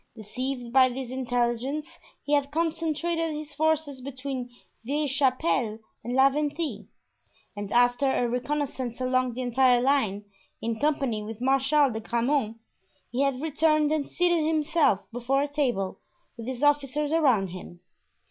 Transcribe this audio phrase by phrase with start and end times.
[0.15, 1.87] Deceived by this intelligence
[2.23, 4.49] he had concentrated his forces between
[4.83, 6.87] Vieille Chapelle and La Venthie;
[7.55, 10.25] and after a reconnoissance along the entire line,
[10.59, 12.57] in company with Marshal de Grammont,
[13.11, 15.99] he had returned and seated himself before a table,
[16.35, 17.79] with his officers around him.